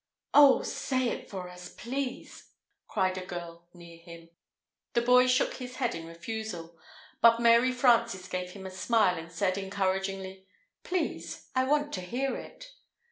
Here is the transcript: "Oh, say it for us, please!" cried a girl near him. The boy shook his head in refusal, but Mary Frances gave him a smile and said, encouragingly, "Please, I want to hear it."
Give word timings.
"Oh, 0.33 0.63
say 0.63 1.09
it 1.09 1.29
for 1.29 1.47
us, 1.47 1.69
please!" 1.71 2.53
cried 2.87 3.19
a 3.19 3.23
girl 3.27 3.67
near 3.71 3.99
him. 3.99 4.29
The 4.93 5.03
boy 5.03 5.27
shook 5.27 5.57
his 5.57 5.75
head 5.75 5.93
in 5.93 6.07
refusal, 6.07 6.75
but 7.21 7.39
Mary 7.39 7.71
Frances 7.71 8.27
gave 8.27 8.53
him 8.53 8.65
a 8.65 8.71
smile 8.71 9.19
and 9.19 9.31
said, 9.31 9.59
encouragingly, 9.59 10.47
"Please, 10.83 11.51
I 11.55 11.65
want 11.65 11.93
to 11.93 12.01
hear 12.01 12.35
it." 12.35 12.73